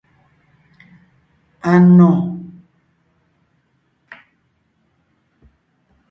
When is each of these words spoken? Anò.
Anò. 1.73 2.11